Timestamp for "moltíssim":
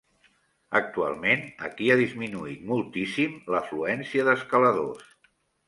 2.71-3.39